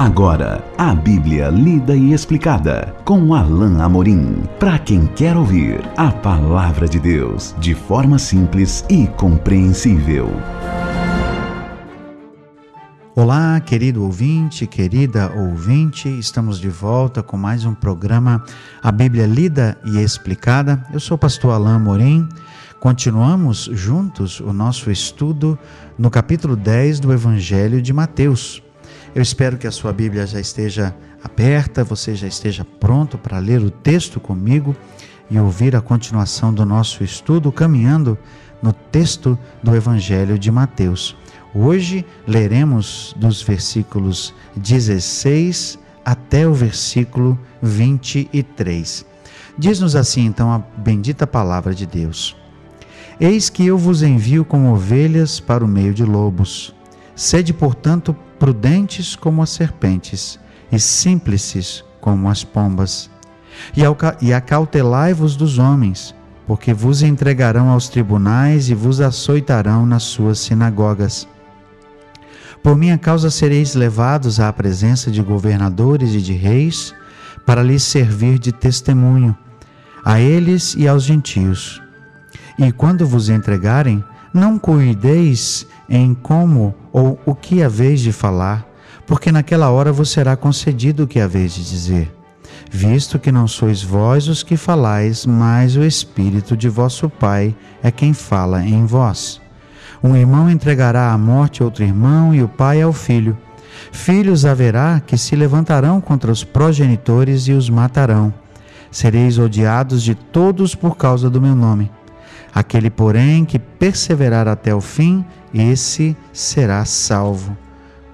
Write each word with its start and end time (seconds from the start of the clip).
Agora, 0.00 0.64
a 0.78 0.94
Bíblia 0.94 1.50
lida 1.50 1.94
e 1.94 2.14
explicada 2.14 2.96
com 3.04 3.34
Alain 3.34 3.82
Amorim. 3.82 4.44
Para 4.58 4.78
quem 4.78 5.06
quer 5.06 5.36
ouvir 5.36 5.82
a 5.94 6.10
palavra 6.10 6.88
de 6.88 6.98
Deus 6.98 7.54
de 7.58 7.74
forma 7.74 8.18
simples 8.18 8.82
e 8.88 9.06
compreensível. 9.06 10.30
Olá, 13.14 13.60
querido 13.60 14.02
ouvinte, 14.02 14.66
querida 14.66 15.30
ouvinte, 15.36 16.08
estamos 16.08 16.58
de 16.58 16.70
volta 16.70 17.22
com 17.22 17.36
mais 17.36 17.66
um 17.66 17.74
programa 17.74 18.42
A 18.82 18.90
Bíblia 18.90 19.26
Lida 19.26 19.76
e 19.84 19.98
Explicada. 19.98 20.82
Eu 20.94 20.98
sou 20.98 21.16
o 21.16 21.18
pastor 21.18 21.52
Alain 21.52 21.74
Amorim. 21.74 22.26
Continuamos 22.80 23.68
juntos 23.70 24.40
o 24.40 24.50
nosso 24.50 24.90
estudo 24.90 25.58
no 25.98 26.10
capítulo 26.10 26.56
10 26.56 27.00
do 27.00 27.12
Evangelho 27.12 27.82
de 27.82 27.92
Mateus. 27.92 28.62
Eu 29.12 29.22
espero 29.22 29.58
que 29.58 29.66
a 29.66 29.72
sua 29.72 29.92
Bíblia 29.92 30.24
já 30.24 30.38
esteja 30.38 30.94
aberta, 31.22 31.82
você 31.82 32.14
já 32.14 32.28
esteja 32.28 32.64
pronto 32.64 33.18
para 33.18 33.38
ler 33.38 33.60
o 33.60 33.70
texto 33.70 34.20
comigo 34.20 34.74
e 35.28 35.38
ouvir 35.38 35.74
a 35.74 35.80
continuação 35.80 36.54
do 36.54 36.64
nosso 36.64 37.02
estudo 37.02 37.50
caminhando 37.50 38.16
no 38.62 38.72
texto 38.72 39.36
do 39.62 39.74
Evangelho 39.74 40.38
de 40.38 40.50
Mateus. 40.50 41.16
Hoje 41.52 42.06
leremos 42.24 43.12
dos 43.16 43.42
versículos 43.42 44.32
16 44.54 45.76
até 46.04 46.46
o 46.46 46.54
versículo 46.54 47.36
23. 47.60 49.04
Diz-nos 49.58 49.96
assim 49.96 50.24
então 50.24 50.52
a 50.52 50.58
bendita 50.58 51.26
palavra 51.26 51.74
de 51.74 51.84
Deus. 51.84 52.36
Eis 53.18 53.50
que 53.50 53.66
eu 53.66 53.76
vos 53.76 54.02
envio 54.02 54.44
como 54.44 54.72
ovelhas 54.72 55.40
para 55.40 55.64
o 55.64 55.68
meio 55.68 55.92
de 55.92 56.04
lobos. 56.04 56.72
Sede, 57.16 57.52
portanto, 57.52 58.16
prudentes 58.40 59.14
como 59.14 59.42
as 59.42 59.50
serpentes 59.50 60.40
e 60.72 60.78
simples 60.78 61.84
como 62.00 62.26
as 62.28 62.42
pombas. 62.42 63.10
E 64.22 64.32
acautelai-vos 64.32 65.36
dos 65.36 65.58
homens, 65.58 66.14
porque 66.46 66.72
vos 66.72 67.02
entregarão 67.02 67.68
aos 67.68 67.90
tribunais 67.90 68.70
e 68.70 68.74
vos 68.74 68.98
açoitarão 69.00 69.84
nas 69.84 70.04
suas 70.04 70.38
sinagogas. 70.38 71.28
Por 72.62 72.76
minha 72.76 72.96
causa 72.96 73.30
sereis 73.30 73.74
levados 73.74 74.40
à 74.40 74.50
presença 74.50 75.10
de 75.10 75.20
governadores 75.20 76.14
e 76.14 76.22
de 76.22 76.32
reis, 76.32 76.94
para 77.44 77.62
lhes 77.62 77.82
servir 77.82 78.38
de 78.38 78.52
testemunho, 78.52 79.36
a 80.02 80.18
eles 80.18 80.74
e 80.78 80.88
aos 80.88 81.02
gentios. 81.02 81.82
E 82.58 82.72
quando 82.72 83.06
vos 83.06 83.28
entregarem, 83.28 84.02
não 84.32 84.58
cuideis 84.58 85.66
em 85.90 86.14
como 86.14 86.74
ou 86.92 87.18
o 87.26 87.34
que 87.34 87.62
haveis 87.62 88.00
de 88.00 88.12
falar, 88.12 88.64
porque 89.06 89.32
naquela 89.32 89.70
hora 89.70 89.92
vos 89.92 90.08
será 90.10 90.36
concedido 90.36 91.02
o 91.02 91.06
que 91.06 91.18
haveis 91.18 91.54
de 91.54 91.68
dizer, 91.68 92.14
visto 92.70 93.18
que 93.18 93.32
não 93.32 93.48
sois 93.48 93.82
vós 93.82 94.28
os 94.28 94.44
que 94.44 94.56
falais, 94.56 95.26
mas 95.26 95.74
o 95.76 95.82
Espírito 95.82 96.56
de 96.56 96.68
vosso 96.68 97.10
Pai 97.10 97.54
é 97.82 97.90
quem 97.90 98.12
fala 98.12 98.64
em 98.64 98.86
vós. 98.86 99.40
Um 100.02 100.16
irmão 100.16 100.48
entregará 100.48 101.12
à 101.12 101.18
morte 101.18 101.62
outro 101.62 101.84
irmão, 101.84 102.34
e 102.34 102.42
o 102.42 102.48
pai 102.48 102.80
ao 102.80 102.92
filho. 102.92 103.36
Filhos 103.92 104.46
haverá 104.46 105.00
que 105.00 105.18
se 105.18 105.36
levantarão 105.36 106.00
contra 106.00 106.32
os 106.32 106.42
progenitores 106.42 107.48
e 107.48 107.52
os 107.52 107.68
matarão. 107.68 108.32
Sereis 108.90 109.38
odiados 109.38 110.02
de 110.02 110.14
todos 110.14 110.74
por 110.74 110.96
causa 110.96 111.28
do 111.28 111.40
meu 111.40 111.54
nome. 111.54 111.90
Aquele, 112.54 112.90
porém, 112.90 113.44
que 113.44 113.58
perseverar 113.58 114.48
até 114.48 114.74
o 114.74 114.80
fim, 114.80 115.24
esse 115.54 116.16
será 116.32 116.84
salvo. 116.84 117.56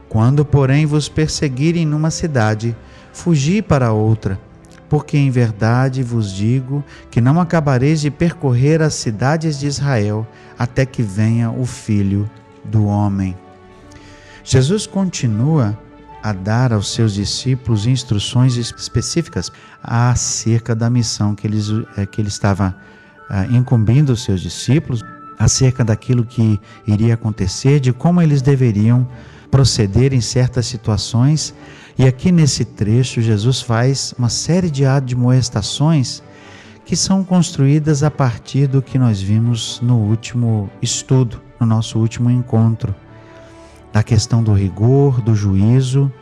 Quando, 0.08 0.44
porém, 0.44 0.86
vos 0.86 1.08
perseguirem 1.08 1.86
numa 1.86 2.10
cidade, 2.10 2.76
fugi 3.12 3.62
para 3.62 3.92
outra, 3.92 4.38
porque 4.88 5.16
em 5.16 5.30
verdade 5.30 6.02
vos 6.02 6.32
digo 6.32 6.84
que 7.10 7.20
não 7.20 7.40
acabareis 7.40 8.00
de 8.00 8.10
percorrer 8.10 8.82
as 8.82 8.94
cidades 8.94 9.58
de 9.58 9.66
Israel 9.66 10.26
até 10.58 10.86
que 10.86 11.02
venha 11.02 11.50
o 11.50 11.64
Filho 11.64 12.30
do 12.64 12.86
Homem. 12.86 13.36
Jesus 14.44 14.86
continua 14.86 15.76
a 16.22 16.32
dar 16.32 16.72
aos 16.72 16.92
seus 16.92 17.14
discípulos 17.14 17.86
instruções 17.86 18.56
específicas 18.56 19.50
acerca 19.82 20.74
da 20.74 20.90
missão 20.90 21.34
que, 21.34 21.46
eles, 21.46 21.68
eh, 21.96 22.06
que 22.06 22.20
ele 22.20 22.28
estava 22.28 22.74
ah, 23.28 23.46
incumbindo 23.46 24.10
os 24.10 24.24
seus 24.24 24.40
discípulos 24.40 25.02
acerca 25.38 25.84
daquilo 25.84 26.24
que 26.24 26.58
iria 26.86 27.14
acontecer, 27.14 27.80
de 27.80 27.92
como 27.92 28.22
eles 28.22 28.40
deveriam 28.40 29.06
proceder 29.50 30.12
em 30.12 30.20
certas 30.20 30.66
situações. 30.66 31.54
E 31.98 32.04
aqui 32.06 32.32
nesse 32.32 32.64
trecho, 32.64 33.20
Jesus 33.20 33.60
faz 33.60 34.14
uma 34.18 34.28
série 34.28 34.70
de 34.70 34.84
admoestações 34.84 36.22
que 36.84 36.94
são 36.94 37.24
construídas 37.24 38.02
a 38.02 38.10
partir 38.10 38.68
do 38.68 38.80
que 38.80 38.98
nós 38.98 39.20
vimos 39.20 39.80
no 39.82 39.96
último 39.96 40.70
estudo, 40.80 41.40
no 41.58 41.66
nosso 41.66 41.98
último 41.98 42.30
encontro, 42.30 42.94
da 43.92 44.02
questão 44.02 44.42
do 44.42 44.52
rigor, 44.52 45.20
do 45.20 45.34
juízo, 45.34 46.12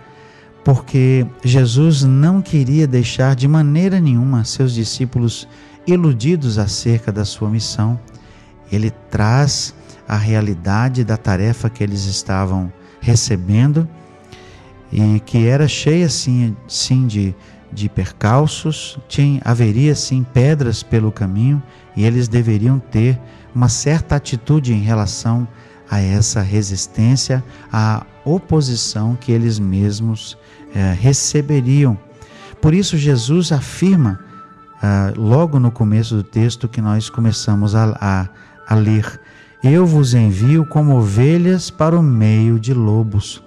porque 0.65 1.26
Jesus 1.44 2.03
não 2.03 2.41
queria 2.41 2.86
deixar 2.86 3.36
de 3.36 3.47
maneira 3.47 4.00
nenhuma 4.00 4.44
seus 4.44 4.72
discípulos 4.72 5.47
iludidos 5.87 6.59
acerca 6.59 7.12
da 7.12 7.25
sua 7.25 7.49
missão. 7.49 7.99
Ele 8.71 8.91
traz 9.11 9.75
a 10.09 10.17
realidade 10.17 11.05
da 11.05 11.17
tarefa 11.17 11.71
que 11.71 11.83
eles 11.83 12.05
estavam 12.05 12.72
recebendo 13.00 13.89
e 14.93 15.21
que 15.21 15.47
era 15.47 15.67
cheia 15.67 16.09
sim, 16.09 16.56
sim 16.69 17.06
de, 17.06 17.34
de 17.72 17.89
percalços, 17.89 18.99
tinha, 19.09 19.41
haveria 19.45 19.95
sim 19.95 20.25
pedras 20.33 20.83
pelo 20.83 21.11
caminho 21.11 21.62
e 21.97 22.05
eles 22.05 22.28
deveriam 22.28 22.78
ter 22.78 23.19
uma 23.55 23.69
certa 23.69 24.16
atitude 24.16 24.72
em 24.72 24.81
relação 24.81 25.47
a 25.91 26.01
essa 26.01 26.41
resistência, 26.41 27.45
à 27.72 28.05
oposição 28.25 29.16
que 29.21 29.31
eles 29.31 29.59
mesmos 29.59 30.37
eh, 30.75 30.97
receberiam. 30.99 31.99
Por 32.61 32.72
isso, 32.72 32.97
Jesus 32.97 33.53
afirma 33.53 34.23
ah, 34.87 35.15
logo 35.17 35.59
no 35.59 35.71
começo 35.71 36.15
do 36.15 36.22
texto 36.22 36.69
que 36.69 36.78
nós 36.78 37.09
começamos 37.09 37.75
a, 37.75 37.97
a, 37.99 38.28
a 38.69 38.75
ler. 38.75 39.19
Eu 39.62 39.87
vos 39.87 40.12
envio 40.12 40.67
como 40.67 40.99
ovelhas 40.99 41.71
para 41.71 41.99
o 41.99 42.03
meio 42.03 42.61
de 42.61 42.75
lobos. 42.75 43.43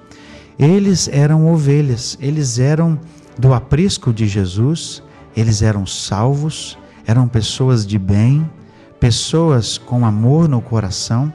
Eles 0.57 1.07
eram 1.07 1.45
ovelhas, 1.45 2.17
eles 2.19 2.57
eram 2.57 2.99
do 3.37 3.53
aprisco 3.53 4.11
de 4.11 4.27
Jesus, 4.27 5.03
eles 5.35 5.61
eram 5.61 5.85
salvos, 5.85 6.75
eram 7.05 7.27
pessoas 7.27 7.85
de 7.85 7.99
bem, 7.99 8.49
pessoas 8.99 9.77
com 9.77 10.07
amor 10.07 10.49
no 10.49 10.59
coração, 10.59 11.31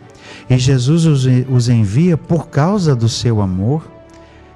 e 0.51 0.59
Jesus 0.59 1.07
os, 1.07 1.27
os 1.49 1.69
envia 1.69 2.17
por 2.17 2.49
causa 2.49 2.97
do 2.97 3.09
seu 3.09 3.41
amor. 3.41 3.89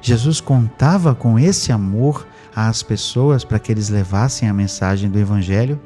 Jesus 0.00 0.40
contava 0.40 1.14
com 1.14 1.38
esse 1.38 1.70
amor 1.70 2.26
às 2.56 2.82
pessoas 2.82 3.44
para 3.44 3.58
que 3.58 3.70
eles 3.70 3.90
levassem 3.90 4.48
a 4.48 4.54
mensagem 4.54 5.10
do 5.10 5.18
Evangelho, 5.18 5.78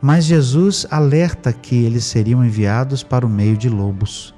mas 0.00 0.24
Jesus 0.24 0.86
alerta 0.88 1.52
que 1.52 1.84
eles 1.84 2.04
seriam 2.04 2.44
enviados 2.44 3.02
para 3.02 3.26
o 3.26 3.28
meio 3.28 3.56
de 3.56 3.68
lobos. 3.68 4.32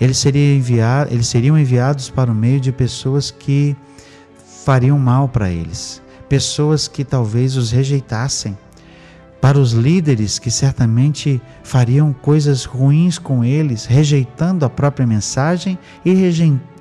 Eles 0.00 0.18
seriam, 0.18 0.56
enviar, 0.56 1.12
eles 1.12 1.28
seriam 1.28 1.56
enviados 1.56 2.10
para 2.10 2.32
o 2.32 2.34
meio 2.34 2.60
de 2.60 2.72
pessoas 2.72 3.30
que 3.30 3.76
fariam 4.64 4.98
mal 4.98 5.28
para 5.28 5.50
eles, 5.50 6.02
pessoas 6.28 6.88
que 6.88 7.04
talvez 7.04 7.56
os 7.56 7.70
rejeitassem, 7.70 8.58
para 9.40 9.58
os 9.58 9.72
líderes 9.72 10.38
que 10.38 10.50
certamente 10.50 11.40
fariam 11.62 12.12
coisas 12.12 12.64
ruins 12.64 13.18
com 13.18 13.42
eles, 13.42 13.86
rejeitando 13.86 14.64
a 14.64 14.70
própria 14.70 15.06
mensagem 15.06 15.78
e 16.04 16.12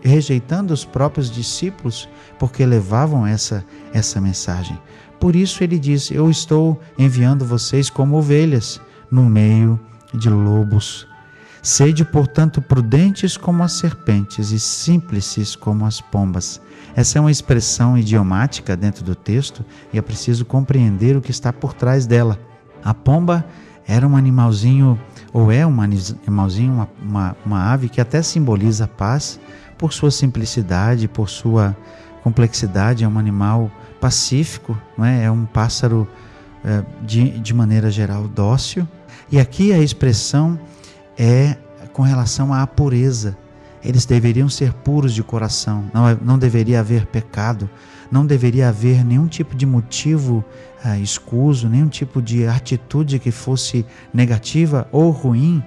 rejeitando 0.03 0.71
os 0.71 0.83
próprios 0.83 1.31
discípulos, 1.31 2.09
porque 2.37 2.65
levavam 2.65 3.25
essa, 3.25 3.65
essa 3.93 4.19
mensagem. 4.19 4.77
Por 5.19 5.35
isso 5.35 5.63
ele 5.63 5.79
diz: 5.79 6.11
Eu 6.11 6.29
estou 6.29 6.79
enviando 6.97 7.45
vocês 7.45 7.89
como 7.89 8.17
ovelhas 8.17 8.79
no 9.09 9.23
meio 9.29 9.79
de 10.13 10.29
lobos. 10.29 11.07
Sede, 11.61 12.05
portanto, 12.05 12.61
prudentes 12.61 13.35
como 13.35 13.63
as 13.63 13.73
serpentes 13.73 14.51
e 14.51 14.59
simples 14.59 15.55
como 15.57 15.85
as 15.85 15.99
pombas. 15.99 16.61
Essa 16.95 17.17
é 17.17 17.21
uma 17.21 17.31
expressão 17.31 17.97
idiomática 17.97 18.75
dentro 18.75 19.03
do 19.03 19.13
texto 19.13 19.63
e 19.93 19.97
é 19.97 20.01
preciso 20.01 20.45
compreender 20.45 21.17
o 21.17 21.21
que 21.21 21.31
está 21.31 21.51
por 21.51 21.73
trás 21.73 22.05
dela. 22.05 22.39
A 22.83 22.93
pomba 22.93 23.45
era 23.87 24.07
um 24.07 24.15
animalzinho, 24.15 24.99
ou 25.33 25.51
é 25.51 25.65
um 25.65 25.81
animalzinho, 25.81 26.73
uma, 26.73 26.89
uma, 27.01 27.37
uma 27.45 27.71
ave 27.71 27.89
que 27.89 27.99
até 27.99 28.21
simboliza 28.21 28.87
paz 28.87 29.39
por 29.77 29.93
sua 29.93 30.11
simplicidade, 30.11 31.07
por 31.07 31.29
sua 31.29 31.75
complexidade. 32.23 33.03
É 33.03 33.07
um 33.07 33.17
animal 33.17 33.71
pacífico, 33.99 34.77
não 34.97 35.05
é? 35.05 35.23
é 35.23 35.31
um 35.31 35.45
pássaro 35.45 36.07
é, 36.63 36.83
de, 37.05 37.39
de 37.39 37.53
maneira 37.53 37.89
geral 37.89 38.27
dócil. 38.27 38.87
E 39.31 39.39
aqui 39.39 39.73
a 39.73 39.79
expressão 39.79 40.59
é 41.17 41.55
com 41.93 42.03
relação 42.03 42.53
à 42.53 42.65
pureza, 42.65 43.37
eles 43.83 44.05
deveriam 44.05 44.49
ser 44.49 44.73
puros 44.73 45.13
de 45.13 45.23
coração, 45.23 45.89
não, 45.93 46.07
é, 46.07 46.17
não 46.21 46.37
deveria 46.37 46.79
haver 46.79 47.05
pecado, 47.05 47.69
não 48.11 48.25
deveria 48.25 48.69
haver 48.69 49.03
nenhum 49.05 49.27
tipo 49.27 49.55
de 49.55 49.65
motivo 49.65 50.43
ah, 50.83 50.97
escuso, 50.97 51.67
nenhum 51.67 51.87
tipo 51.87 52.21
de 52.21 52.47
atitude 52.47 53.19
que 53.19 53.31
fosse 53.31 53.85
negativa 54.13 54.87
ou 54.91 55.09
ruim 55.09 55.63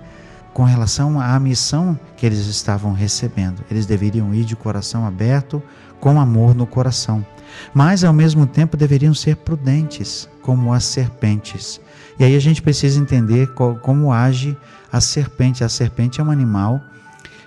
com 0.53 0.65
relação 0.65 1.21
à 1.21 1.39
missão 1.41 1.99
que 2.17 2.27
eles 2.27 2.47
estavam 2.47 2.93
recebendo. 2.93 3.65
Eles 3.71 3.87
deveriam 3.87 4.35
ir 4.35 4.45
de 4.45 4.55
coração 4.55 5.07
aberto, 5.07 5.63
com 6.01 6.21
amor 6.21 6.55
no 6.55 6.67
coração. 6.67 7.25
Mas, 7.73 8.03
ao 8.05 8.13
mesmo 8.13 8.47
tempo, 8.47 8.77
deveriam 8.77 9.15
ser 9.15 9.37
prudentes, 9.37 10.29
como 10.43 10.73
as 10.73 10.85
serpentes. 10.85 11.81
E 12.19 12.25
aí 12.25 12.35
a 12.35 12.41
gente 12.41 12.61
precisa 12.61 13.01
entender 13.01 13.49
como 13.55 14.13
age 14.13 14.57
a 14.91 15.01
serpente. 15.01 15.63
A 15.63 15.69
serpente 15.69 16.21
é 16.21 16.25
um 16.25 16.31
animal 16.31 16.81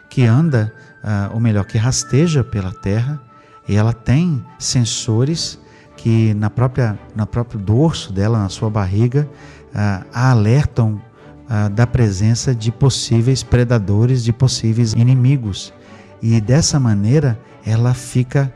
que 0.09 0.23
anda, 0.23 0.73
uh, 1.03 1.33
ou 1.33 1.39
melhor, 1.39 1.65
que 1.65 1.77
rasteja 1.77 2.43
pela 2.43 2.71
terra, 2.71 3.19
e 3.67 3.75
ela 3.75 3.93
tem 3.93 4.43
sensores 4.59 5.59
que 6.05 6.35
na 6.35 6.51
própria 6.51 6.99
na 7.15 7.25
próprio 7.25 7.59
dorso 7.59 8.13
dela, 8.13 8.37
na 8.37 8.47
sua 8.47 8.69
barriga, 8.69 9.27
uh, 9.73 10.05
a 10.13 10.29
alertam 10.29 11.01
uh, 11.49 11.67
da 11.71 11.87
presença 11.87 12.53
de 12.53 12.71
possíveis 12.71 13.41
predadores, 13.41 14.23
de 14.23 14.31
possíveis 14.31 14.93
inimigos. 14.93 15.73
E 16.21 16.39
dessa 16.39 16.79
maneira 16.79 17.39
ela 17.65 17.95
fica 17.95 18.53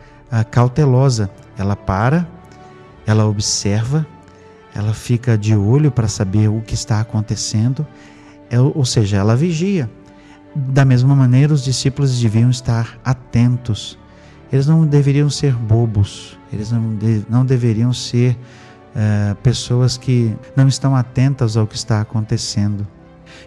cautelosa, 0.52 1.32
ela 1.58 1.76
para, 1.76 2.28
ela 3.08 3.26
observa, 3.26 4.06
ela 4.76 4.94
fica 4.94 5.36
de 5.36 5.56
olho 5.56 5.90
para 5.90 6.08
saber 6.08 6.50
o 6.50 6.62
que 6.62 6.76
está 6.76 7.00
acontecendo, 7.00 7.86
é, 8.52 8.60
ou 8.60 8.86
seja, 8.86 9.18
ela 9.18 9.36
vigia. 9.36 9.90
Da 10.56 10.86
mesma 10.86 11.16
maneira, 11.16 11.52
os 11.52 11.64
discípulos 11.64 12.20
deviam 12.20 12.52
estar 12.52 13.00
atentos. 13.04 13.98
Eles 14.52 14.68
não 14.68 14.86
deveriam 14.86 15.32
ser 15.32 15.56
bobos, 15.56 16.39
eles 16.52 16.72
não, 16.72 16.96
de, 16.96 17.26
não 17.30 17.46
deveriam 17.46 17.94
ser 17.94 18.38
uh, 18.96 19.36
pessoas 19.44 19.98
que 19.98 20.36
não 20.56 20.68
estão 20.68 20.96
atentas 20.96 21.56
ao 21.56 21.68
que 21.68 21.76
está 21.76 22.02
acontecendo. 22.02 22.88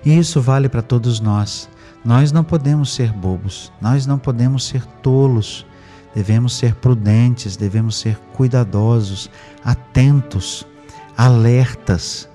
E 0.04 0.16
isso 0.16 0.40
vale 0.40 0.68
para 0.68 0.82
todos 0.82 1.20
nós. 1.20 1.68
Nós 2.04 2.32
não 2.32 2.42
podemos 2.42 2.94
ser 2.94 3.12
bobos, 3.12 3.72
nós 3.80 4.06
não 4.06 4.18
podemos 4.18 4.66
ser 4.66 4.84
tolos. 5.02 5.66
Devemos 6.14 6.54
ser 6.54 6.74
prudentes, 6.74 7.56
devemos 7.56 7.96
ser 7.96 8.18
cuidadosos, 8.34 9.30
atentos, 9.64 10.66
alertas 11.16 12.28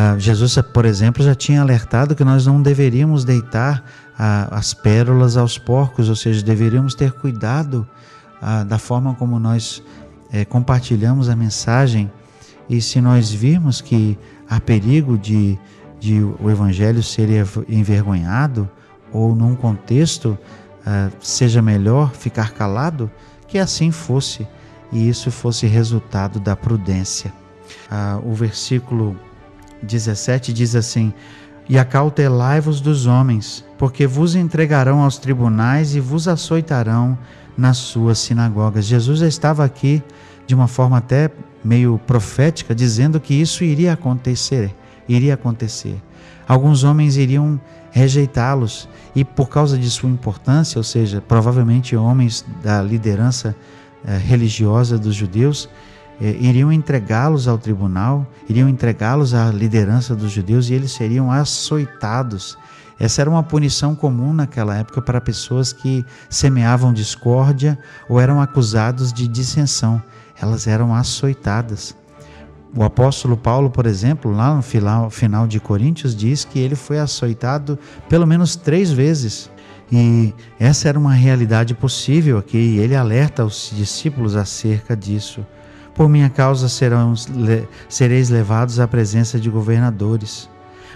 ah, 0.00 0.16
Jesus, 0.16 0.56
por 0.72 0.84
exemplo, 0.84 1.24
já 1.24 1.34
tinha 1.34 1.60
alertado 1.60 2.14
que 2.14 2.22
nós 2.22 2.46
não 2.46 2.62
deveríamos 2.62 3.24
deitar 3.24 3.82
ah, 4.16 4.46
as 4.52 4.72
pérolas 4.72 5.36
aos 5.36 5.58
porcos, 5.58 6.08
ou 6.08 6.14
seja, 6.14 6.40
deveríamos 6.40 6.94
ter 6.94 7.10
cuidado 7.10 7.84
ah, 8.40 8.64
da 8.64 8.78
forma 8.78 9.14
como 9.14 9.38
nós 9.38 9.82
eh, 10.32 10.44
compartilhamos 10.44 11.28
a 11.28 11.36
mensagem. 11.36 12.10
E 12.68 12.80
se 12.80 13.00
nós 13.00 13.30
virmos 13.30 13.80
que 13.80 14.18
há 14.48 14.60
perigo 14.60 15.16
de, 15.16 15.58
de 15.98 16.22
o 16.22 16.50
evangelho 16.50 17.02
ser 17.02 17.28
envergonhado, 17.68 18.68
ou 19.12 19.34
num 19.34 19.54
contexto 19.54 20.38
seja 21.20 21.60
melhor 21.60 22.12
ficar 22.12 22.52
calado, 22.52 23.10
que 23.46 23.58
assim 23.58 23.90
fosse 23.90 24.46
e 24.92 25.08
isso 25.08 25.30
fosse 25.30 25.66
resultado 25.66 26.40
da 26.40 26.56
prudência. 26.56 27.32
o 28.22 28.34
versículo 28.34 29.16
17 29.82 30.52
diz 30.52 30.74
assim: 30.74 31.12
E 31.68 31.78
acautelai-vos 31.78 32.80
dos 32.80 33.06
homens, 33.06 33.64
porque 33.76 34.06
vos 34.06 34.34
entregarão 34.34 35.02
aos 35.02 35.18
tribunais 35.18 35.94
e 35.94 36.00
vos 36.00 36.26
açoitarão 36.28 37.18
nas 37.58 37.76
suas 37.76 38.20
sinagogas. 38.20 38.86
Jesus 38.86 39.18
já 39.18 39.26
estava 39.26 39.64
aqui 39.64 40.02
de 40.46 40.54
uma 40.54 40.68
forma 40.68 40.96
até 40.96 41.30
meio 41.64 42.00
profética, 42.06 42.74
dizendo 42.74 43.20
que 43.20 43.34
isso 43.34 43.64
iria 43.64 43.92
acontecer, 43.92 44.74
iria 45.08 45.34
acontecer. 45.34 46.00
Alguns 46.46 46.84
homens 46.84 47.16
iriam 47.16 47.60
rejeitá-los 47.90 48.88
e 49.14 49.24
por 49.24 49.48
causa 49.48 49.76
de 49.76 49.90
sua 49.90 50.08
importância, 50.08 50.78
ou 50.78 50.84
seja, 50.84 51.20
provavelmente 51.20 51.96
homens 51.96 52.44
da 52.62 52.80
liderança 52.80 53.54
eh, 54.06 54.16
religiosa 54.16 54.96
dos 54.96 55.14
judeus, 55.14 55.68
eh, 56.20 56.36
iriam 56.40 56.72
entregá-los 56.72 57.48
ao 57.48 57.58
tribunal, 57.58 58.26
iriam 58.48 58.68
entregá-los 58.68 59.34
à 59.34 59.50
liderança 59.50 60.14
dos 60.14 60.30
judeus 60.30 60.70
e 60.70 60.74
eles 60.74 60.92
seriam 60.92 61.30
açoitados. 61.30 62.56
Essa 62.98 63.20
era 63.20 63.30
uma 63.30 63.42
punição 63.42 63.94
comum 63.94 64.32
naquela 64.32 64.76
época 64.76 65.00
para 65.00 65.20
pessoas 65.20 65.72
que 65.72 66.04
semeavam 66.28 66.92
discórdia 66.92 67.78
ou 68.08 68.20
eram 68.20 68.40
acusados 68.40 69.12
de 69.12 69.28
dissensão. 69.28 70.02
Elas 70.40 70.66
eram 70.66 70.94
açoitadas. 70.94 71.96
O 72.76 72.82
apóstolo 72.82 73.36
Paulo, 73.36 73.70
por 73.70 73.86
exemplo, 73.86 74.30
lá 74.30 74.54
no 74.54 74.62
final, 74.62 75.08
final 75.10 75.46
de 75.46 75.58
Coríntios, 75.58 76.14
diz 76.14 76.44
que 76.44 76.58
ele 76.58 76.74
foi 76.74 76.98
açoitado 76.98 77.78
pelo 78.08 78.26
menos 78.26 78.56
três 78.56 78.90
vezes. 78.90 79.50
E 79.90 80.34
essa 80.58 80.88
era 80.88 80.98
uma 80.98 81.14
realidade 81.14 81.74
possível 81.74 82.36
aqui, 82.36 82.58
e 82.58 82.78
ele 82.78 82.94
alerta 82.94 83.44
os 83.44 83.72
discípulos 83.74 84.36
acerca 84.36 84.94
disso. 84.94 85.46
Por 85.94 86.08
minha 86.08 86.28
causa 86.28 86.68
serão, 86.68 87.14
sereis 87.88 88.28
levados 88.28 88.78
à 88.78 88.86
presença 88.86 89.40
de 89.40 89.48
governadores. 89.48 90.48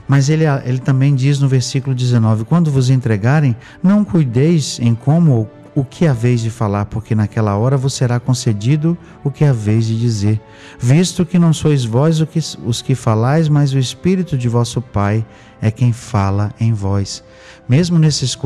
Mas 0.07 0.29
ele, 0.29 0.45
ele 0.65 0.79
também 0.79 1.15
diz 1.15 1.39
no 1.41 1.49
versículo 1.49 1.95
19: 1.95 2.45
Quando 2.45 2.71
vos 2.71 2.91
entregarem, 2.91 3.57
não 3.83 4.05
cuideis 4.05 4.79
em 4.81 4.95
como 4.95 5.33
ou 5.33 5.51
o 5.75 5.85
que 5.85 6.07
haveis 6.07 6.43
de 6.43 6.51
falar, 6.51 6.85
porque 6.85 7.15
naquela 7.15 7.57
hora 7.57 7.79
vos 7.79 7.95
será 7.95 8.21
concedido 8.21 8.97
o 9.25 9.31
que 9.31 9.43
haveis 9.43 9.87
de 9.87 9.99
dizer, 9.99 10.39
visto 10.79 11.25
que 11.25 11.39
não 11.39 11.53
sois 11.55 11.83
vós 11.83 12.23
os 12.63 12.83
que 12.83 12.95
falais, 12.95 13.49
mas 13.49 13.73
o 13.73 13.79
Espírito 13.79 14.37
de 14.37 14.51
vosso 14.51 14.83
Pai 14.83 15.25
é 15.63 15.71
quem 15.71 15.91
fala 15.91 16.53
em 16.61 16.75
vós. 16.75 17.25
Mesmo 17.67 17.99
nesses, 17.99 18.37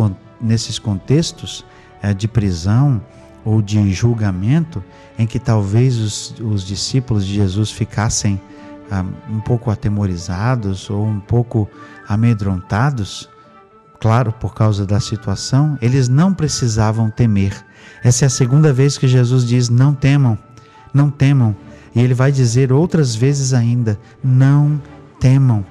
nesses 0.41 0.79
contextos 0.79 1.65
é, 2.01 2.15
de 2.15 2.29
prisão, 2.29 3.03
ou 3.47 3.63
de 3.63 3.93
julgamento 3.93 4.83
em 5.17 5.25
que 5.25 5.39
talvez 5.39 5.97
os, 5.99 6.35
os 6.41 6.67
discípulos 6.67 7.25
de 7.25 7.35
Jesus 7.35 7.71
ficassem 7.71 8.41
um 9.29 9.41
pouco 9.41 9.71
atemorizados 9.71 10.89
ou 10.91 11.05
um 11.05 11.21
pouco 11.21 11.69
amedrontados, 12.09 13.29
claro, 14.01 14.33
por 14.33 14.55
causa 14.55 14.87
da 14.87 15.01
situação, 15.01 15.77
eles 15.81 16.09
não 16.09 16.33
precisavam 16.33 17.11
temer. 17.11 17.53
Essa 18.03 18.25
é 18.25 18.27
a 18.27 18.31
segunda 18.31 18.73
vez 18.73 18.97
que 18.97 19.09
Jesus 19.09 19.45
diz: 19.45 19.69
não 19.69 19.95
temam, 19.95 20.39
não 20.93 21.11
temam. 21.11 21.57
E 21.95 22.01
ele 22.01 22.15
vai 22.15 22.31
dizer 22.31 22.73
outras 22.73 23.15
vezes 23.15 23.53
ainda: 23.53 23.99
não 24.23 24.81
temam. 25.19 25.65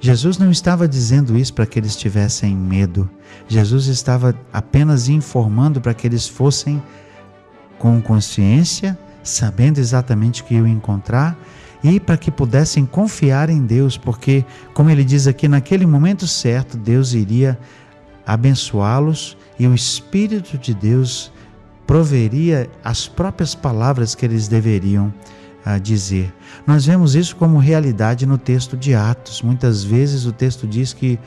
Jesus 0.00 0.36
não 0.36 0.50
estava 0.50 0.88
dizendo 0.88 1.38
isso 1.38 1.54
para 1.54 1.66
que 1.66 1.78
eles 1.78 1.94
tivessem 1.94 2.56
medo. 2.56 3.08
Jesus 3.46 3.86
estava 3.86 4.34
apenas 4.52 5.08
informando 5.08 5.80
para 5.80 5.94
que 5.94 6.06
eles 6.06 6.26
fossem 6.26 6.82
com 7.78 8.00
consciência, 8.02 8.98
sabendo 9.22 9.78
exatamente 9.78 10.42
o 10.42 10.44
que 10.44 10.54
iam 10.54 10.66
encontrar 10.66 11.36
e 11.82 11.98
para 11.98 12.16
que 12.16 12.30
pudessem 12.30 12.86
confiar 12.86 13.50
em 13.50 13.64
Deus, 13.64 13.96
porque, 13.96 14.44
como 14.72 14.90
ele 14.90 15.04
diz 15.04 15.26
aqui, 15.26 15.48
naquele 15.48 15.84
momento 15.86 16.26
certo, 16.26 16.76
Deus 16.76 17.12
iria 17.12 17.58
abençoá-los 18.24 19.36
e 19.58 19.66
o 19.66 19.74
Espírito 19.74 20.56
de 20.56 20.72
Deus 20.72 21.32
proveria 21.86 22.70
as 22.84 23.08
próprias 23.08 23.54
palavras 23.54 24.14
que 24.14 24.24
eles 24.24 24.46
deveriam 24.46 25.12
uh, 25.66 25.80
dizer. 25.80 26.32
Nós 26.66 26.86
vemos 26.86 27.14
isso 27.14 27.34
como 27.36 27.58
realidade 27.58 28.24
no 28.26 28.38
texto 28.38 28.76
de 28.76 28.94
Atos. 28.94 29.42
Muitas 29.42 29.82
vezes 29.82 30.24
o 30.24 30.32
texto 30.32 30.66
diz 30.66 30.92
que 30.92 31.18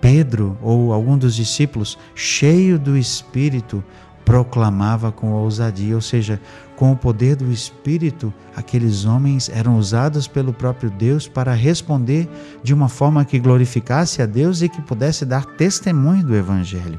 Pedro 0.00 0.58
ou 0.60 0.92
algum 0.92 1.16
dos 1.16 1.34
discípulos, 1.34 1.98
cheio 2.14 2.78
do 2.78 2.96
Espírito, 2.96 3.84
proclamava 4.24 5.10
com 5.10 5.32
ousadia, 5.32 5.94
ou 5.94 6.00
seja, 6.00 6.40
com 6.80 6.92
o 6.92 6.96
poder 6.96 7.36
do 7.36 7.52
Espírito, 7.52 8.32
aqueles 8.56 9.04
homens 9.04 9.50
eram 9.50 9.76
usados 9.76 10.26
pelo 10.26 10.50
próprio 10.50 10.90
Deus 10.90 11.28
para 11.28 11.52
responder 11.52 12.26
de 12.62 12.72
uma 12.72 12.88
forma 12.88 13.22
que 13.22 13.38
glorificasse 13.38 14.22
a 14.22 14.26
Deus 14.26 14.62
e 14.62 14.68
que 14.70 14.80
pudesse 14.80 15.26
dar 15.26 15.44
testemunho 15.44 16.24
do 16.24 16.34
Evangelho. 16.34 16.98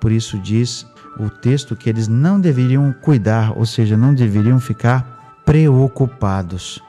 Por 0.00 0.10
isso 0.10 0.38
diz 0.38 0.86
o 1.18 1.28
texto 1.28 1.76
que 1.76 1.90
eles 1.90 2.08
não 2.08 2.40
deveriam 2.40 2.94
cuidar, 3.02 3.52
ou 3.58 3.66
seja, 3.66 3.94
não 3.94 4.14
deveriam 4.14 4.58
ficar 4.58 5.42
preocupados. 5.44 6.82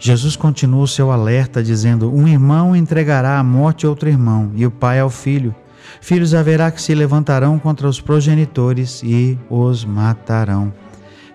Jesus 0.00 0.34
continua 0.34 0.82
o 0.82 0.88
seu 0.88 1.12
alerta 1.12 1.62
dizendo: 1.62 2.12
Um 2.12 2.26
irmão 2.26 2.74
entregará 2.74 3.38
à 3.38 3.44
morte 3.44 3.86
outro 3.86 4.08
irmão, 4.08 4.50
e 4.56 4.66
o 4.66 4.70
pai 4.72 4.98
ao 4.98 5.10
filho. 5.10 5.54
Filhos 6.00 6.34
haverá 6.34 6.72
que 6.72 6.82
se 6.82 6.92
levantarão 6.92 7.56
contra 7.56 7.88
os 7.88 8.00
progenitores 8.00 9.00
e 9.04 9.38
os 9.48 9.84
matarão. 9.84 10.72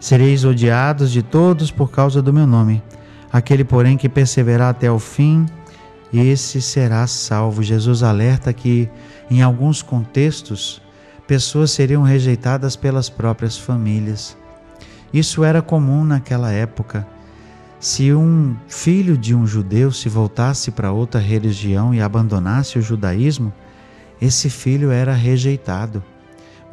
Sereis 0.03 0.43
odiados 0.43 1.13
de 1.13 1.23
todos 1.23 1.71
por 1.71 1.89
causa 1.89 2.21
do 2.21 2.33
meu 2.33 2.45
nome. 2.45 2.83
Aquele, 3.31 3.63
porém, 3.63 3.95
que 3.95 4.09
perseverar 4.09 4.71
até 4.71 4.91
o 4.91 4.99
fim, 4.99 5.45
esse 6.13 6.61
será 6.61 7.07
salvo. 7.07 7.63
Jesus 7.63 8.03
alerta 8.03 8.51
que, 8.51 8.89
em 9.31 9.41
alguns 9.41 9.81
contextos, 9.81 10.81
pessoas 11.25 11.71
seriam 11.71 12.03
rejeitadas 12.03 12.75
pelas 12.75 13.09
próprias 13.09 13.57
famílias. 13.57 14.35
Isso 15.13 15.41
era 15.41 15.61
comum 15.61 16.03
naquela 16.03 16.51
época. 16.51 17.07
Se 17.79 18.13
um 18.13 18.57
filho 18.67 19.17
de 19.17 19.33
um 19.33 19.47
judeu 19.47 19.89
se 19.89 20.09
voltasse 20.09 20.69
para 20.69 20.91
outra 20.91 21.21
religião 21.21 21.93
e 21.95 22.01
abandonasse 22.01 22.77
o 22.77 22.81
judaísmo, 22.81 23.53
esse 24.21 24.49
filho 24.49 24.91
era 24.91 25.13
rejeitado. 25.13 26.03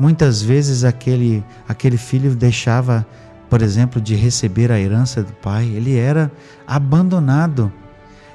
Muitas 0.01 0.41
vezes 0.41 0.83
aquele, 0.83 1.45
aquele 1.69 1.99
filho 1.99 2.35
deixava, 2.35 3.07
por 3.51 3.61
exemplo, 3.61 4.01
de 4.01 4.15
receber 4.15 4.73
a 4.73 4.81
herança 4.81 5.23
do 5.23 5.35
pai, 5.35 5.67
ele 5.67 5.95
era 5.95 6.33
abandonado. 6.67 7.71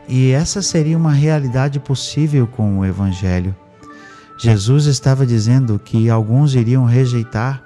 E 0.07 0.29
essa 0.29 0.61
seria 0.61 0.95
uma 0.95 1.11
realidade 1.11 1.79
possível 1.79 2.45
com 2.45 2.77
o 2.77 2.85
Evangelho. 2.85 3.55
Jesus 4.37 4.85
estava 4.85 5.25
dizendo 5.25 5.81
que 5.83 6.07
alguns 6.07 6.53
iriam 6.53 6.85
rejeitar, 6.85 7.63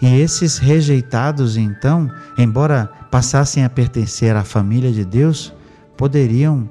e 0.00 0.06
esses 0.18 0.56
rejeitados, 0.56 1.58
então, 1.58 2.10
embora 2.38 2.90
passassem 3.10 3.64
a 3.66 3.68
pertencer 3.68 4.34
à 4.34 4.44
família 4.44 4.90
de 4.90 5.04
Deus, 5.04 5.52
poderiam, 5.94 6.66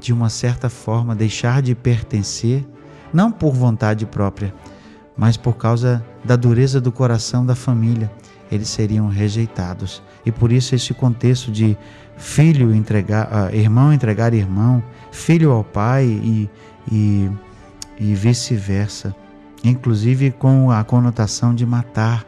de 0.00 0.14
uma 0.14 0.30
certa 0.30 0.70
forma, 0.70 1.14
deixar 1.14 1.60
de 1.60 1.74
pertencer, 1.74 2.66
não 3.12 3.30
por 3.30 3.52
vontade 3.52 4.06
própria, 4.06 4.54
mas 5.18 5.36
por 5.36 5.56
causa 5.56 6.02
da 6.24 6.36
dureza 6.36 6.80
do 6.80 6.92
coração 6.92 7.44
da 7.44 7.54
família, 7.54 8.10
eles 8.50 8.68
seriam 8.68 9.08
rejeitados. 9.08 10.02
E 10.24 10.32
por 10.32 10.52
isso 10.52 10.74
esse 10.74 10.94
contexto 10.94 11.50
de 11.50 11.76
filho 12.16 12.74
entregar, 12.74 13.26
uh, 13.26 13.54
irmão 13.54 13.92
entregar 13.92 14.32
irmão, 14.32 14.82
filho 15.10 15.50
ao 15.50 15.64
pai 15.64 16.06
e, 16.06 16.50
e, 16.90 17.30
e 17.98 18.14
vice-versa, 18.14 19.14
inclusive 19.64 20.30
com 20.30 20.70
a 20.70 20.82
conotação 20.84 21.54
de 21.54 21.66
matar 21.66 22.24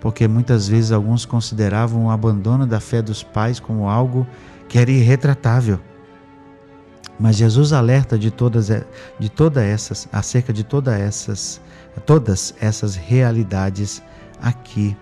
porque 0.00 0.26
muitas 0.26 0.66
vezes 0.66 0.92
alguns 0.92 1.24
consideravam 1.24 2.06
o 2.06 2.10
abandono 2.10 2.66
da 2.66 2.80
fé 2.80 3.02
dos 3.02 3.22
pais 3.22 3.60
como 3.60 3.88
algo 3.88 4.26
que 4.68 4.78
era 4.78 4.90
irretratável. 4.90 5.78
Mas 7.20 7.36
Jesus 7.36 7.72
alerta 7.72 8.18
de 8.18 8.30
todas 8.30 8.68
de 9.18 9.28
todas 9.28 9.62
essas 9.62 10.08
acerca 10.10 10.52
de 10.52 10.64
todas 10.64 10.98
essas 10.98 11.60
todas 12.06 12.54
essas 12.60 12.96
realidades 12.96 14.02
aqui. 14.40 14.96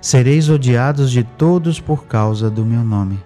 Sereis 0.00 0.50
odiados 0.50 1.10
de 1.10 1.24
todos 1.24 1.80
por 1.80 2.04
causa 2.04 2.50
do 2.50 2.64
meu 2.66 2.84
nome. 2.84 3.18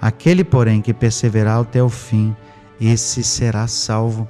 Aquele, 0.00 0.42
porém, 0.42 0.82
que 0.82 0.92
perseverar 0.92 1.60
até 1.60 1.80
o 1.80 1.88
fim, 1.88 2.34
esse 2.80 3.22
será 3.22 3.68
salvo. 3.68 4.28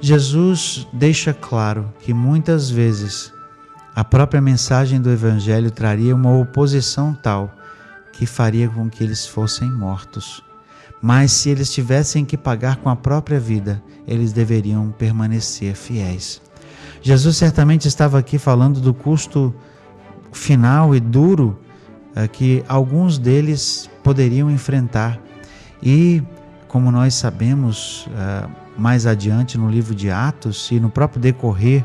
Jesus 0.00 0.86
deixa 0.92 1.32
claro 1.32 1.92
que 2.00 2.12
muitas 2.12 2.68
vezes 2.68 3.32
a 3.94 4.04
própria 4.04 4.40
mensagem 4.40 5.00
do 5.00 5.10
Evangelho 5.10 5.70
traria 5.70 6.14
uma 6.14 6.36
oposição 6.36 7.14
tal 7.14 7.54
que 8.12 8.26
faria 8.26 8.68
com 8.68 8.90
que 8.90 9.04
eles 9.04 9.26
fossem 9.26 9.70
mortos. 9.70 10.45
Mas 11.00 11.32
se 11.32 11.50
eles 11.50 11.70
tivessem 11.72 12.24
que 12.24 12.36
pagar 12.36 12.76
com 12.76 12.88
a 12.88 12.96
própria 12.96 13.38
vida, 13.38 13.82
eles 14.06 14.32
deveriam 14.32 14.94
permanecer 14.96 15.74
fiéis. 15.74 16.40
Jesus 17.02 17.36
certamente 17.36 17.86
estava 17.86 18.18
aqui 18.18 18.38
falando 18.38 18.80
do 18.80 18.92
custo 18.92 19.54
final 20.32 20.94
e 20.94 21.00
duro 21.00 21.58
é, 22.14 22.26
que 22.26 22.64
alguns 22.66 23.18
deles 23.18 23.88
poderiam 24.02 24.50
enfrentar. 24.50 25.20
E, 25.82 26.22
como 26.66 26.90
nós 26.90 27.14
sabemos 27.14 28.08
é, 28.16 28.48
mais 28.76 29.06
adiante 29.06 29.56
no 29.56 29.70
livro 29.70 29.94
de 29.94 30.10
Atos 30.10 30.70
e 30.70 30.80
no 30.80 30.90
próprio 30.90 31.20
decorrer 31.20 31.84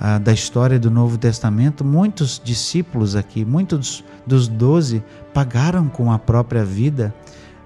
ah, 0.00 0.18
da 0.18 0.32
história 0.32 0.78
do 0.78 0.90
Novo 0.90 1.18
Testamento, 1.18 1.84
muitos 1.84 2.40
discípulos 2.42 3.16
aqui, 3.16 3.44
muitos 3.44 4.04
dos 4.26 4.46
doze, 4.46 5.02
pagaram 5.34 5.88
com 5.88 6.12
a 6.12 6.18
própria 6.18 6.64
vida 6.64 7.12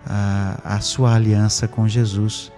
ah, 0.07 0.59
a 0.65 0.81
sua 0.81 1.15
aliança 1.15 1.67
com 1.69 1.87
Jesus. 1.89 2.53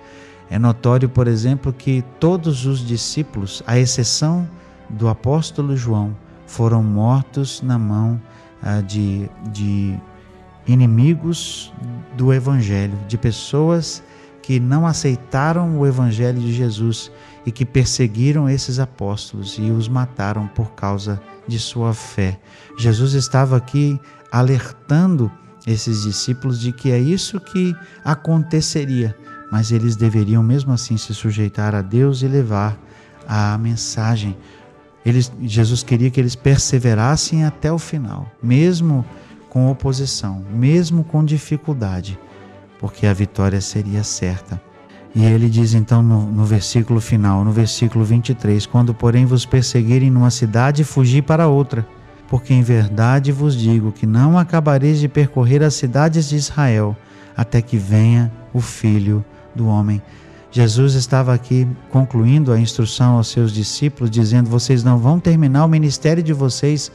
É 0.51 0.59
notório, 0.59 1.09
por 1.09 1.27
exemplo, 1.27 1.73
que 1.73 2.05
todos 2.21 2.67
os 2.67 2.87
discípulos, 2.87 3.63
à 3.67 3.79
exceção 3.79 4.49
do 4.89 5.09
apóstolo 5.09 5.77
João, 5.77 6.15
foram 6.47 6.83
mortos 6.83 7.63
na 7.63 7.79
mão 7.79 8.21
de, 8.87 9.29
de 9.53 9.99
inimigos 10.67 11.73
do 12.17 12.33
Evangelho, 12.33 12.97
de 13.09 13.19
pessoas 13.19 14.03
que 14.43 14.61
não 14.61 14.87
aceitaram 14.87 15.79
o 15.79 15.87
Evangelho 15.87 16.39
de 16.39 16.53
Jesus 16.53 17.11
e 17.47 17.53
que 17.53 17.65
perseguiram 17.65 18.49
esses 18.49 18.79
apóstolos 18.79 19.57
e 19.59 19.71
os 19.71 19.89
mataram 19.89 20.47
por 20.49 20.73
causa 20.73 21.21
de 21.47 21.59
sua 21.59 21.95
fé. 21.95 22.39
Jesus 22.79 23.15
estava 23.15 23.57
aqui 23.57 23.99
alertando 24.31 25.31
esses 25.67 26.03
discípulos 26.03 26.61
de 26.61 26.73
que 26.73 26.91
é 26.91 26.99
isso 26.99 27.41
que 27.41 27.75
aconteceria, 28.05 29.17
mas 29.51 29.73
eles 29.73 29.97
deveriam 29.97 30.43
mesmo 30.43 30.73
assim 30.73 30.97
se 30.97 31.15
sujeitar 31.15 31.75
a 31.75 31.81
Deus 31.81 32.23
e 32.23 32.29
levar 32.29 32.79
a 33.27 33.57
mensagem. 33.57 34.37
Eles, 35.05 35.33
Jesus 35.43 35.83
queria 35.83 36.11
que 36.11 36.21
eles 36.21 36.35
perseverassem 36.35 37.45
até 37.45 37.73
o 37.73 37.79
final, 37.79 38.31
mesmo 38.43 39.05
com 39.49 39.71
oposição, 39.71 40.45
mesmo 40.51 41.05
com 41.05 41.25
dificuldade, 41.25 42.19
porque 42.79 43.07
a 43.07 43.13
vitória 43.13 43.61
seria 43.61 44.03
certa. 44.03 44.61
E 45.15 45.25
ele 45.25 45.49
diz 45.49 45.75
então 45.75 46.03
no, 46.03 46.27
no, 46.27 46.45
versículo 46.45 47.01
final, 47.01 47.45
no 47.45 47.53
versículo 47.53 48.05
23: 48.05 48.67
Quando, 48.67 48.93
porém, 48.93 49.25
vos 49.25 49.47
perseguirem 49.47 50.11
numa 50.11 50.31
cidade, 50.31 50.83
fugi 50.83 51.23
para 51.23 51.47
outra. 51.47 51.87
Porque 52.35 52.53
em 52.53 52.63
verdade 52.63 53.31
vos 53.31 53.55
digo 53.55 53.93
que 53.93 54.05
não 54.05 54.37
acabareis 54.37 54.99
de 54.99 55.07
percorrer 55.07 55.63
as 55.63 55.75
cidades 55.75 56.29
de 56.29 56.35
Israel 56.35 56.97
até 57.37 57.63
que 57.63 57.77
venha 57.77 58.29
o 58.53 58.61
Filho 58.61 59.25
do 59.55 59.69
Homem. 59.69 60.03
Jesus 60.51 60.95
estava 60.95 61.33
aqui 61.33 61.65
concluindo 61.93 62.53
a 62.53 62.59
instrução 62.59 63.19
aos 63.19 63.29
seus 63.29 63.53
discípulos, 63.53 64.11
dizendo: 64.11 64.51
Vocês 64.51 64.83
não 64.83 64.99
vão 64.99 65.21
terminar 65.21 65.65
o 65.65 65.69
ministério 65.69 66.25
de 66.25 66.33
vocês 66.33 66.91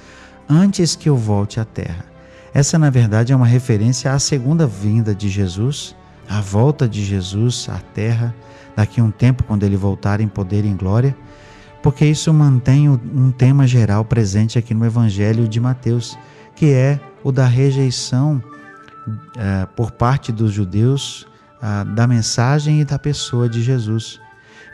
antes 0.50 0.93
que 0.93 1.08
eu 1.08 1.15
volte 1.15 1.58
à 1.58 1.63
terra. 1.63 2.03
Essa, 2.53 2.77
na 2.77 2.89
verdade, 2.89 3.31
é 3.31 3.36
uma 3.38 3.48
referência 3.48 4.12
à 4.12 4.19
segunda 4.19 4.67
vinda 4.67 5.15
de 5.15 5.29
Jesus 5.29 5.96
a 6.29 6.41
volta 6.41 6.86
de 6.86 7.03
Jesus 7.03 7.69
à 7.69 7.79
terra 7.79 8.36
daqui 8.75 9.00
a 9.00 9.03
um 9.05 9.10
tempo, 9.10 9.46
quando 9.46 9.63
ele 9.63 9.77
voltar 9.77 10.19
em 10.19 10.27
poder 10.27 10.65
e 10.65 10.67
em 10.67 10.75
glória, 10.75 11.15
porque 11.81 12.05
isso 12.05 12.33
mantém 12.33 12.89
um 12.89 13.31
tema 13.31 13.65
geral 13.65 14.03
presente 14.03 14.59
aqui 14.59 14.74
no 14.74 14.86
Evangelho 14.86 15.48
de 15.48 15.59
Mateus, 15.59 16.17
que 16.55 16.71
é 16.71 17.00
o 17.24 17.31
da 17.31 17.45
rejeição 17.45 18.43
uh, 19.07 19.67
por 19.75 19.91
parte 19.91 20.31
dos 20.31 20.51
judeus 20.51 21.25
uh, 21.62 21.86
da 21.93 22.05
mensagem 22.05 22.81
e 22.81 22.86
da 22.86 23.00
pessoa 23.00 23.48
de 23.48 23.62
Jesus. 23.62 24.19